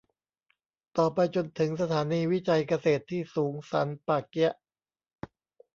[0.97, 4.53] ต่อไปจนถึงสถานีวิจัยเกษตรที่สูงสันป่าเกี๊ยะ